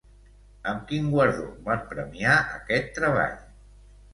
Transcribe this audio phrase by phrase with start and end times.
[0.71, 3.37] Amb quin guardó van premiar aquest treball?